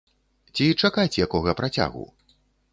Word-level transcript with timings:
Ці 0.59 0.65
чакаць 0.85 1.19
якога 1.25 1.55
працягу? 1.63 2.05